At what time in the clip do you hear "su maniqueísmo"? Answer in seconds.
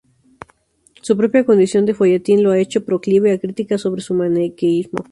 4.01-4.99